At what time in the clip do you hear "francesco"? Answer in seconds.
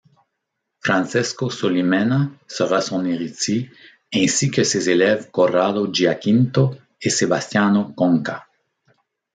0.79-1.49